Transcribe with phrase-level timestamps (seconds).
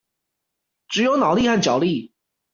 [0.87, 2.11] 只有腦力和腳力